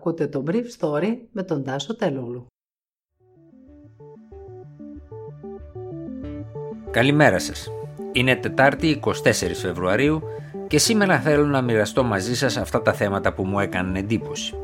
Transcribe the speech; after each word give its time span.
Ακούτε 0.00 0.26
το 0.26 0.44
Brief 0.46 0.64
Story 0.78 1.16
με 1.32 1.42
τον 1.42 1.64
Τάσο 1.64 1.96
Τελούλου. 1.96 2.46
Καλημέρα 6.90 7.38
σας. 7.38 7.70
Είναι 8.12 8.36
Τετάρτη 8.36 9.00
24 9.04 9.12
Φεβρουαρίου 9.54 10.22
και 10.68 10.78
σήμερα 10.78 11.20
θέλω 11.20 11.46
να 11.46 11.62
μοιραστώ 11.62 12.04
μαζί 12.04 12.36
σας 12.36 12.56
αυτά 12.56 12.82
τα 12.82 12.92
θέματα 12.92 13.32
που 13.32 13.44
μου 13.44 13.58
έκαναν 13.60 13.96
εντύπωση. 13.96 14.54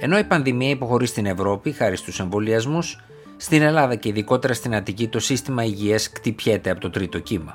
Ενώ 0.00 0.18
η 0.18 0.24
πανδημία 0.24 0.70
υποχωρεί 0.70 1.06
στην 1.06 1.26
Ευρώπη 1.26 1.72
χάρη 1.72 1.96
στους 1.96 2.20
εμβολιασμούς, 2.20 3.00
στην 3.36 3.62
Ελλάδα 3.62 3.94
και 3.94 4.08
ειδικότερα 4.08 4.54
στην 4.54 4.74
Αττική 4.74 5.08
το 5.08 5.18
σύστημα 5.18 5.64
υγείας 5.64 6.10
κτυπιέται 6.10 6.70
από 6.70 6.80
το 6.80 6.90
τρίτο 6.90 7.18
κύμα. 7.18 7.54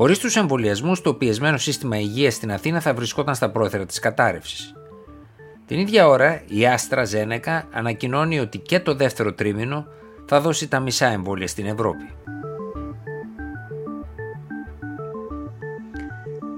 Χωρίς 0.00 0.18
τους 0.18 0.36
εμβολιασμούς, 0.36 1.00
το 1.00 1.14
πιεσμένο 1.14 1.58
σύστημα 1.58 1.98
υγείας 1.98 2.34
στην 2.34 2.52
Αθήνα 2.52 2.80
θα 2.80 2.94
βρισκόταν 2.94 3.34
στα 3.34 3.50
πρόθερα 3.50 3.86
της 3.86 3.98
κατάρρευσης. 3.98 4.74
Την 5.66 5.78
ίδια 5.78 6.08
ώρα, 6.08 6.42
η 6.46 6.66
Άστρα 6.66 7.04
Ζένεκα 7.04 7.68
ανακοινώνει 7.72 8.38
ότι 8.40 8.58
και 8.58 8.80
το 8.80 8.94
δεύτερο 8.94 9.32
τρίμηνο 9.32 9.86
θα 10.26 10.40
δώσει 10.40 10.68
τα 10.68 10.80
μισά 10.80 11.06
εμβόλια 11.06 11.48
στην 11.48 11.66
Ευρώπη. 11.66 12.04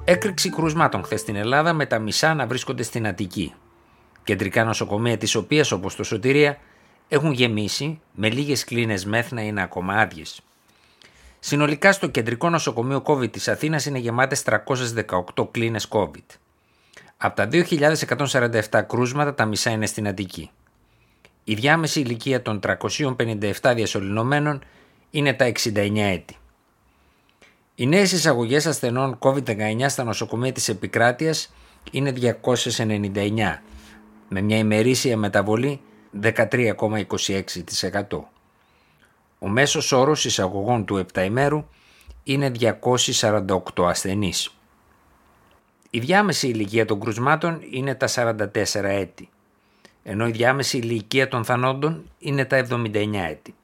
Έκρηξη 0.05 0.51
κρουσμάτων 0.51 1.03
χθες 1.05 1.21
στην 1.21 1.37
Ελλάδα 1.37 1.73
με 1.73 1.87
τα 1.87 1.99
μισά 1.99 2.35
να 2.35 2.47
βρίσκονται 2.47 2.83
στην 2.83 3.07
Αττική. 3.07 3.55
Κεντρικά 4.25 4.65
νοσοκομεία 4.65 5.19
της 5.19 5.35
οποίας, 5.35 5.73
όπως 5.73 5.97
το 5.97 6.05
Σωτηρία, 6.05 6.59
έχουν 7.09 7.33
γεμίσει 7.33 8.01
με 8.13 8.31
λίγες 8.31 8.65
κλίνες 8.65 9.05
μέθ 9.05 9.33
να 9.33 9.41
είναι 9.41 9.63
ακόμα 9.63 9.95
άδειες. 9.95 10.43
Συνολικά 11.45 11.93
στο 11.93 12.07
κεντρικό 12.07 12.51
νοσοκομείο 12.51 13.03
COVID 13.07 13.33
της 13.33 13.49
Αθήνας 13.49 13.87
είναι 13.87 13.99
γεμάτες 13.99 14.45
318 15.37 15.49
κλίνες 15.51 15.89
COVID. 15.91 16.37
Από 17.17 17.37
τα 17.37 17.49
2.147 17.53 18.83
κρούσματα 18.87 19.35
τα 19.35 19.45
μισά 19.45 19.71
είναι 19.71 19.87
στην 19.87 20.09
Αττική. 20.09 20.51
Η 21.45 21.55
διάμεση 21.55 22.01
ηλικία 22.01 22.43
των 22.43 22.61
357 22.61 23.73
διασωληνωμένων 23.75 24.65
είναι 25.11 25.33
τα 25.33 25.47
69 25.47 25.97
έτη. 25.97 26.37
Οι 27.75 27.87
νέες 27.87 28.13
εισαγωγές 28.13 28.67
ασθενών 28.67 29.19
COVID-19 29.19 29.85
στα 29.87 30.05
νοσοκομεία 30.05 30.53
της 30.53 30.69
επικράτειας 30.69 31.55
είναι 31.91 32.11
299, 32.11 33.63
με 34.29 34.41
μια 34.41 34.57
ημερήσια 34.57 35.17
μεταβολή 35.17 35.81
13,26%. 36.23 38.32
Ο 39.45 39.49
μέσος 39.49 39.93
όρος 39.93 40.25
εισαγωγών 40.25 40.85
του 40.85 40.97
επταημέρου 40.97 41.65
είναι 42.23 42.53
248 42.61 43.61
ασθενείς. 43.77 44.57
Η 45.91 45.99
διάμεση 45.99 46.49
ηλικία 46.49 46.85
των 46.85 47.01
κρουσμάτων 47.01 47.61
είναι 47.71 47.95
τα 47.95 48.09
44 48.09 48.47
έτη, 48.83 49.29
ενώ 50.03 50.27
η 50.27 50.31
διάμεση 50.31 50.79
ηλικία 50.79 51.29
των 51.29 51.45
θανόντων 51.45 52.11
είναι 52.19 52.45
τα 52.45 52.67
79 52.71 53.29
έτη. 53.31 53.55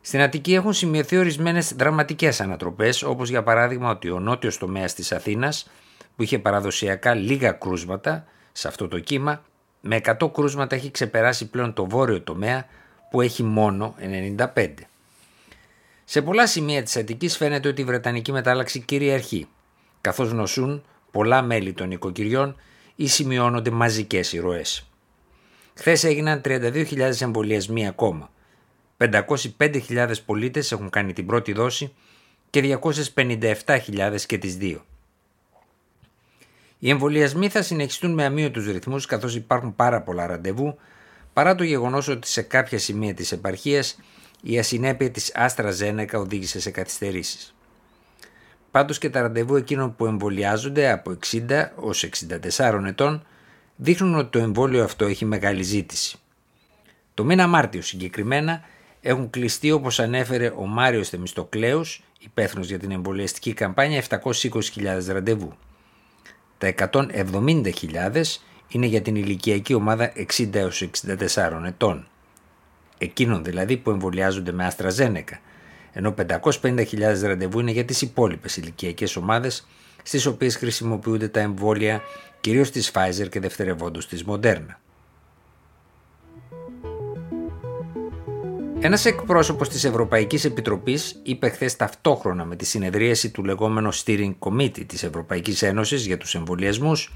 Στην 0.00 0.20
Αττική 0.20 0.54
έχουν 0.54 0.72
σημειωθεί 0.72 1.16
ορισμένες 1.16 1.74
δραματικές 1.74 2.40
ανατροπές, 2.40 3.02
όπως 3.02 3.28
για 3.28 3.42
παράδειγμα 3.42 3.90
ότι 3.90 4.10
ο 4.10 4.20
νότιος 4.20 4.58
τομέας 4.58 4.94
της 4.94 5.12
Αθήνας, 5.12 5.70
που 6.16 6.22
είχε 6.22 6.38
παραδοσιακά 6.38 7.14
λίγα 7.14 7.52
κρούσματα 7.52 8.24
σε 8.52 8.68
αυτό 8.68 8.88
το 8.88 8.98
κύμα, 8.98 9.42
με 9.80 9.96
100 9.96 10.28
κρούσματα 10.32 10.76
έχει 10.76 10.90
ξεπεράσει 10.90 11.50
πλέον 11.50 11.72
το 11.72 11.86
βόρειο 11.88 12.20
τομέα 12.20 12.66
που 13.10 13.20
έχει 13.20 13.42
μόνο 13.42 13.94
95. 14.54 14.68
Σε 16.04 16.22
πολλά 16.22 16.46
σημεία 16.46 16.82
της 16.82 16.96
Αττικής 16.96 17.36
φαίνεται 17.36 17.68
ότι 17.68 17.80
η 17.80 17.84
Βρετανική 17.84 18.32
μετάλλαξη 18.32 18.80
κυριαρχεί, 18.80 19.48
καθώς 20.00 20.32
νοσούν 20.32 20.84
πολλά 21.10 21.42
μέλη 21.42 21.72
των 21.72 21.90
οικοκυριών 21.90 22.56
ή 22.96 23.06
σημειώνονται 23.06 23.70
μαζικές 23.70 24.32
ηρωές. 24.32 24.88
Χθες 25.74 26.04
έγιναν 26.04 26.40
32.000 26.44 27.20
εμβολιασμοί 27.20 27.86
ακόμα. 27.86 28.30
505.000 28.98 30.12
πολίτες 30.26 30.72
έχουν 30.72 30.90
κάνει 30.90 31.12
την 31.12 31.26
πρώτη 31.26 31.52
δόση 31.52 31.94
και 32.50 32.78
257.000 33.14 34.16
και 34.26 34.38
τις 34.38 34.56
δύο. 34.56 34.84
Οι 36.78 36.90
εμβολιασμοί 36.90 37.48
θα 37.48 37.62
συνεχιστούν 37.62 38.12
με 38.12 38.24
αμύωτους 38.24 38.66
ρυθμούς 38.66 39.06
καθώς 39.06 39.34
υπάρχουν 39.34 39.76
πάρα 39.76 40.02
πολλά 40.02 40.26
ραντεβού 40.26 40.78
παρά 41.36 41.54
το 41.54 41.64
γεγονός 41.64 42.08
ότι 42.08 42.28
σε 42.28 42.42
κάποια 42.42 42.78
σημεία 42.78 43.14
της 43.14 43.32
επαρχίας 43.32 43.98
η 44.42 44.58
ασυνέπεια 44.58 45.10
της 45.10 45.32
Άστρα 45.34 45.70
Ζένεκα 45.70 46.18
οδήγησε 46.18 46.60
σε 46.60 46.70
καθυστερήσεις. 46.70 47.54
Πάντως 48.70 48.98
και 48.98 49.10
τα 49.10 49.20
ραντεβού 49.20 49.56
εκείνων 49.56 49.96
που 49.96 50.06
εμβολιάζονται 50.06 50.90
από 50.90 51.18
60 51.32 51.68
ως 51.74 52.08
64 52.56 52.84
ετών 52.86 53.26
δείχνουν 53.76 54.14
ότι 54.14 54.30
το 54.30 54.38
εμβόλιο 54.38 54.84
αυτό 54.84 55.04
έχει 55.04 55.24
μεγάλη 55.24 55.62
ζήτηση. 55.62 56.18
Το 57.14 57.24
μήνα 57.24 57.46
Μάρτιο 57.46 57.82
συγκεκριμένα 57.82 58.60
έχουν 59.00 59.30
κλειστεί 59.30 59.70
όπως 59.70 60.00
ανέφερε 60.00 60.52
ο 60.56 60.66
Μάριος 60.66 61.08
Θεμιστοκλέους, 61.08 62.02
υπεύθυνος 62.18 62.68
για 62.68 62.78
την 62.78 62.90
εμβολιαστική 62.90 63.52
καμπάνια 63.52 64.02
720.000 64.08 65.04
ραντεβού. 65.06 65.52
Τα 66.58 66.74
170.000 66.92 68.22
είναι 68.68 68.86
για 68.86 69.02
την 69.02 69.16
ηλικιακή 69.16 69.74
ομάδα 69.74 70.12
60 70.38 70.54
έως 70.54 70.88
64 71.04 71.62
ετών. 71.66 72.06
Εκείνων 72.98 73.44
δηλαδή 73.44 73.76
που 73.76 73.90
εμβολιάζονται 73.90 74.52
με 74.52 74.72
AstraZeneca, 74.76 75.38
ενώ 75.92 76.14
550.000 76.28 77.20
ραντεβού 77.22 77.60
είναι 77.60 77.70
για 77.70 77.84
τις 77.84 78.02
υπόλοιπες 78.02 78.56
ηλικιακές 78.56 79.16
ομάδες 79.16 79.66
στις 80.02 80.26
οποίες 80.26 80.56
χρησιμοποιούνται 80.56 81.28
τα 81.28 81.40
εμβόλια 81.40 82.02
κυρίως 82.40 82.70
της 82.70 82.90
Pfizer 82.94 83.28
και 83.28 83.40
δευτερευόντως 83.40 84.08
της 84.08 84.24
Moderna. 84.28 84.76
Ένας 88.80 89.04
εκπρόσωπος 89.04 89.68
της 89.68 89.84
Ευρωπαϊκής 89.84 90.44
Επιτροπής 90.44 91.20
είπε 91.22 91.48
χθες 91.48 91.76
ταυτόχρονα 91.76 92.44
με 92.44 92.56
τη 92.56 92.64
συνεδρίαση 92.64 93.30
του 93.30 93.44
λεγόμενου 93.44 93.94
Steering 93.94 94.34
Committee 94.38 94.86
της 94.86 95.02
Ευρωπαϊκής 95.02 95.62
Ένωσης 95.62 96.06
για 96.06 96.16
τους 96.16 96.34
εμβολιασμούς 96.34 97.12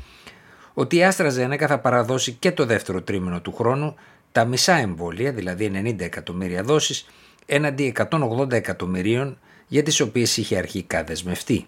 ότι 0.75 0.97
η 0.97 1.09
AstraZeneca 1.11 1.65
θα 1.67 1.79
παραδώσει 1.79 2.33
και 2.33 2.53
το 2.53 2.65
δεύτερο 2.65 3.03
τρίμηνο 3.03 3.41
του 3.41 3.55
χρόνου 3.55 3.95
τα 4.33 4.45
μισά 4.45 4.75
εμβόλια, 4.75 5.33
δηλαδή 5.33 5.71
90 5.75 6.01
εκατομμύρια 6.01 6.63
δόσεις, 6.63 7.07
έναντι 7.47 7.95
180 8.11 8.53
εκατομμυρίων 8.53 9.39
για 9.67 9.83
τις 9.83 10.01
οποίες 10.01 10.37
είχε 10.37 10.57
αρχικά 10.57 11.05
δεσμευτεί. 11.05 11.67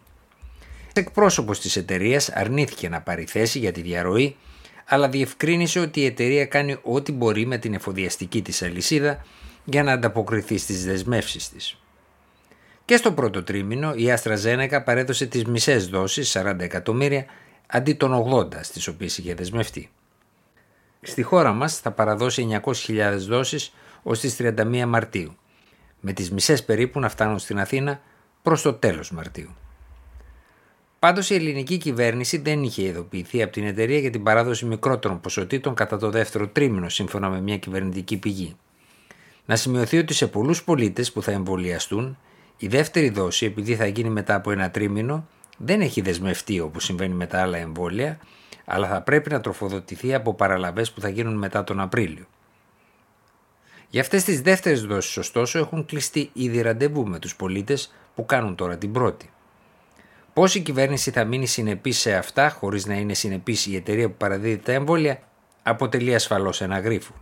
Εκπρόσωπος 0.93 1.61
της 1.61 1.77
εταιρείας 1.77 2.29
αρνήθηκε 2.29 2.89
να 2.89 3.01
πάρει 3.01 3.25
θέση 3.25 3.59
για 3.59 3.73
τη 3.73 3.81
διαρροή, 3.81 4.37
αλλά 4.85 5.09
διευκρίνησε 5.09 5.81
ότι 5.81 6.01
η 6.01 6.05
εταιρεία 6.05 6.47
κάνει 6.47 6.77
ό,τι 6.83 7.13
μπορεί 7.13 7.47
με 7.47 7.59
την 7.59 7.75
εφοδιαστική 7.75 8.43
της 8.43 8.63
αλυσίδα 8.63 9.25
για 9.65 9.83
να 9.83 9.93
ανταποκριθεί 9.93 10.59
στις 10.59 10.85
δεσμεύσεις 10.85 11.49
της. 11.49 11.77
Και 12.85 12.97
στο 12.97 13.13
πρώτο 13.13 13.43
τρίμηνο 13.43 13.93
η 13.97 14.11
Αστραζένεκα 14.11 14.83
παρέδωσε 14.83 15.27
τις 15.27 15.45
μισές 15.45 15.87
δόσεις, 15.87 16.37
40 16.37 16.57
εκατομμύρια, 16.59 17.27
αντί 17.75 17.95
των 17.95 18.33
80 18.33 18.49
στις 18.63 18.89
οποίες 18.89 19.19
είχε 19.19 19.35
δεσμευτεί. 19.35 19.91
Στη 21.03 21.23
χώρα 21.23 21.53
μας 21.53 21.79
θα 21.79 21.91
παραδώσει 21.91 22.61
900.000 22.65 23.17
δόσεις 23.19 23.75
ως 24.03 24.21
τις 24.21 24.37
31 24.39 24.85
Μαρτίου, 24.87 25.37
με 26.01 26.13
τις 26.13 26.31
μισές 26.31 26.65
περίπου 26.65 27.01
να 27.01 27.09
φτάνουν 27.09 27.39
στην 27.39 27.61
Αθήνα 27.61 28.01
προς 28.43 28.63
το 28.63 28.73
τέλος 28.73 29.11
Μαρτίου. 29.11 29.55
Πάντως 30.99 31.31
η 31.31 31.35
ελληνική 31.35 31.77
κυβέρνηση 31.77 32.39
δεν 32.39 32.63
είχε 32.63 32.83
ειδοποιηθεί 32.83 33.43
από 33.43 33.53
την 33.53 33.67
εταιρεία 33.67 33.99
για 33.99 34.11
την 34.11 34.23
παράδοση 34.23 34.65
μικρότερων 34.65 35.21
ποσοτήτων 35.21 35.75
κατά 35.75 35.99
το 35.99 36.11
δεύτερο 36.11 36.49
τρίμηνο 36.49 36.89
σύμφωνα 36.89 37.29
με 37.29 37.41
μια 37.41 37.59
κυβερνητική 37.59 38.17
πηγή. 38.17 38.57
Να 39.45 39.57
σημειωθεί 39.57 39.99
ότι 39.99 40.15
σε 40.15 40.27
πολλούς 40.27 40.65
πολίτες 40.65 41.13
που 41.13 41.23
θα 41.23 41.33
εμβολιαστούν 41.33 42.19
η 42.57 42.67
δεύτερη 42.67 43.09
δόση 43.11 43.47
επειδή 43.47 43.77
θα 43.77 43.87
γίνει 43.87 44.09
μετά 44.09 44.35
από 44.35 44.51
ένα 44.51 44.71
τρίμηνο 44.71 45.27
δεν 45.59 45.81
έχει 45.81 46.01
δεσμευτεί 46.01 46.61
όπως 46.61 46.85
συμβαίνει 46.85 47.15
με 47.15 47.27
τα 47.27 47.41
άλλα 47.41 47.59
εμβόλια 47.59 48.19
αλλά 48.65 48.89
θα 48.89 49.03
πρέπει 49.03 49.31
να 49.31 49.41
τροφοδοτηθεί 49.41 50.15
από 50.15 50.35
παραλαβές 50.35 50.93
που 50.93 51.01
θα 51.01 51.09
γίνουν 51.09 51.35
μετά 51.35 51.65
τον 51.65 51.81
Απρίλιο. 51.81 52.27
Για 53.89 54.01
αυτές 54.01 54.25
τις 54.25 54.41
δεύτερες 54.41 54.83
δόσεις 54.83 55.17
ωστόσο 55.17 55.59
έχουν 55.59 55.85
κλειστεί 55.85 56.31
ήδη 56.33 56.61
ραντεβού 56.61 57.07
με 57.07 57.19
τους 57.19 57.37
πολίτες 57.37 57.95
που 58.15 58.27
κάνουν 58.27 58.55
τώρα 58.55 58.79
την 58.79 58.93
πρώτη. 58.93 59.31
Πώς 60.33 60.55
η 60.55 60.61
κυβέρνηση 60.61 61.11
θα 61.11 61.25
μείνει 61.25 61.47
συνεπής 61.47 61.99
σε 61.99 62.15
αυτά 62.15 62.51
χωρίς 62.51 62.87
να 62.87 62.95
είναι 62.95 63.15
συνεπής 63.15 63.67
η 63.67 63.77
εταιρεία 63.77 64.09
που 64.09 64.17
παραδίδει 64.17 64.59
τα 64.59 64.73
εμβόλια 64.73 65.23
αποτελεί 65.63 66.15
ασφαλώς 66.15 66.61
ένα 66.61 66.79
γρίφο. 66.79 67.15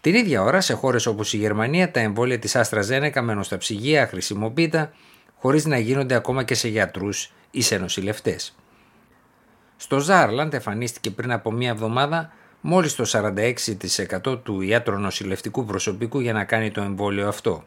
Την 0.00 0.14
ίδια 0.14 0.42
ώρα 0.42 0.60
σε 0.60 0.74
χώρες 0.74 1.06
όπως 1.06 1.32
η 1.32 1.36
Γερμανία 1.36 1.90
τα 1.90 2.00
εμβόλια 2.00 2.38
της 2.38 2.56
Άστρα 2.56 2.82
Ζένεκα 2.82 3.22
μένουν 3.22 3.42
στα 3.42 3.56
ψυγεία 3.56 4.06
χρησιμοποιείται 4.06 4.92
χωρίς 5.38 5.64
να 5.64 5.78
γίνονται 5.78 6.14
ακόμα 6.14 6.42
και 6.42 6.54
σε 6.54 6.68
γιατρούς 6.68 7.32
ή 7.50 7.62
σε 7.62 7.78
νοσηλευτές. 7.78 8.56
Στο 9.76 9.98
Ζάρλαντ 9.98 10.54
εμφανίστηκε 10.54 11.10
πριν 11.10 11.32
από 11.32 11.52
μία 11.52 11.70
εβδομάδα 11.70 12.32
μόλις 12.60 12.94
το 12.94 13.04
46% 14.24 14.42
του 14.42 14.60
ιατρονοσηλευτικού 14.60 15.64
προσωπικού 15.64 16.20
για 16.20 16.32
να 16.32 16.44
κάνει 16.44 16.70
το 16.70 16.80
εμβόλιο 16.80 17.28
αυτό. 17.28 17.64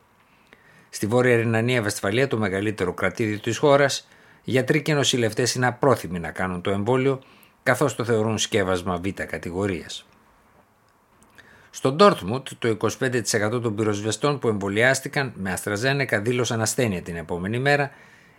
Στη 0.89 1.07
Βόρεια 1.07 1.35
Ρινανία 1.35 1.81
Βεσφαλία, 1.81 2.27
το 2.27 2.37
μεγαλύτερο 2.37 2.93
κρατήδιο 2.93 3.39
της 3.39 3.57
χώρας, 3.57 4.07
γιατροί 4.43 4.81
και 4.81 4.93
νοσηλευτές 4.93 5.55
είναι 5.55 5.67
απρόθυμοι 5.67 6.19
να 6.19 6.31
κάνουν 6.31 6.61
το 6.61 6.69
εμβόλιο 6.69 7.21
καθώς 7.63 7.95
το 7.95 8.03
θεωρούν 8.03 8.37
σκεύασμα 8.37 8.97
β' 8.97 9.07
κατηγορίας. 9.07 10.08
Στον 11.71 11.95
Ντόρτμουντ, 11.95 12.47
το 12.59 12.77
25% 12.81 13.61
των 13.61 13.75
πυροσβεστών 13.75 14.39
που 14.39 14.47
εμβολιάστηκαν 14.47 15.31
με 15.35 15.51
Αστραζένεκα 15.51 16.21
δήλωσαν 16.21 16.61
ασθένεια 16.61 17.01
την 17.01 17.15
επόμενη 17.15 17.59
μέρα, 17.59 17.91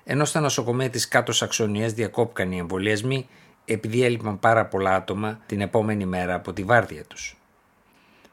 ενώ 0.05 0.25
στα 0.25 0.41
νοσοκομεία 0.41 0.91
της 0.91 1.09
κάτω 1.09 1.33
Σαξονίας 1.33 1.93
διακόπηκαν 1.93 2.53
οι 2.53 2.59
εμβολιασμοί 2.59 3.29
επειδή 3.65 4.05
έλειπαν 4.05 4.39
πάρα 4.39 4.67
πολλά 4.67 4.95
άτομα 4.95 5.41
την 5.47 5.61
επόμενη 5.61 6.07
μέρα 6.07 6.35
από 6.35 6.53
τη 6.53 6.63
βάρδια 6.63 7.05
τους. 7.05 7.37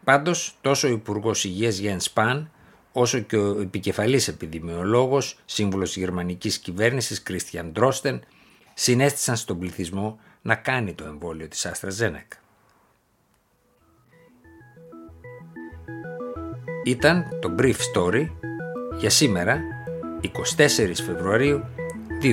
Πάντως, 0.03 0.57
τόσο 0.61 0.87
ο 0.87 0.91
Υπουργός 0.91 1.43
Υγείας 1.43 1.77
Γιέν 1.77 1.99
Σπάν, 1.99 2.51
όσο 2.91 3.19
και 3.19 3.37
ο 3.37 3.61
επικεφαλής 3.61 4.27
επιδημιολόγος, 4.27 5.39
σύμβουλος 5.45 5.97
γερμανικής 5.97 6.57
κυβέρνησης 6.57 7.23
Κρίστιαν 7.23 7.71
Ντρόστεν, 7.71 8.21
συνέστησαν 8.73 9.35
στον 9.35 9.59
πληθυσμό 9.59 10.19
να 10.41 10.55
κάνει 10.55 10.93
το 10.93 11.03
εμβόλιο 11.03 11.47
της 11.47 11.65
Αστραζένεκα. 11.65 12.37
Ήταν 16.87 17.25
το 17.41 17.55
Brief 17.59 17.75
Story 17.93 18.27
για 18.99 19.09
σήμερα 19.09 19.59
24 20.21 20.27
Φεβρουαρίου 21.05 21.63
2021. 22.21 22.29